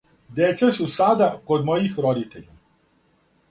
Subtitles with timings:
[0.37, 2.51] Деца су сада код мојих родитеља.